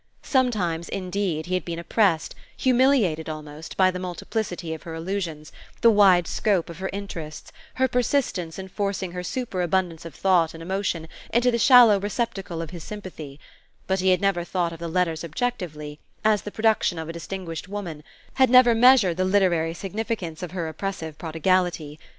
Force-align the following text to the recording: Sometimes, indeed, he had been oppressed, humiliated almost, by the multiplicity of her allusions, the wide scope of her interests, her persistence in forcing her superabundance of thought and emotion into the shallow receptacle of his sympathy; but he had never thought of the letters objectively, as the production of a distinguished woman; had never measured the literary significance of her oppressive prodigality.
Sometimes, 0.23 0.89
indeed, 0.89 1.45
he 1.45 1.53
had 1.53 1.63
been 1.63 1.77
oppressed, 1.77 2.33
humiliated 2.57 3.29
almost, 3.29 3.77
by 3.77 3.91
the 3.91 3.99
multiplicity 3.99 4.73
of 4.73 4.81
her 4.81 4.95
allusions, 4.95 5.51
the 5.81 5.91
wide 5.91 6.25
scope 6.25 6.71
of 6.71 6.79
her 6.79 6.89
interests, 6.91 7.51
her 7.75 7.87
persistence 7.87 8.57
in 8.57 8.67
forcing 8.67 9.11
her 9.11 9.21
superabundance 9.21 10.03
of 10.03 10.15
thought 10.15 10.55
and 10.55 10.63
emotion 10.63 11.07
into 11.31 11.51
the 11.51 11.59
shallow 11.59 11.99
receptacle 11.99 12.63
of 12.63 12.71
his 12.71 12.83
sympathy; 12.83 13.39
but 13.85 13.99
he 13.99 14.09
had 14.09 14.21
never 14.21 14.43
thought 14.43 14.73
of 14.73 14.79
the 14.79 14.87
letters 14.87 15.23
objectively, 15.23 15.99
as 16.25 16.41
the 16.41 16.51
production 16.51 16.97
of 16.97 17.07
a 17.07 17.13
distinguished 17.13 17.67
woman; 17.69 18.01
had 18.33 18.49
never 18.49 18.73
measured 18.73 19.17
the 19.17 19.23
literary 19.23 19.75
significance 19.75 20.41
of 20.41 20.49
her 20.49 20.67
oppressive 20.67 21.15
prodigality. 21.19 21.99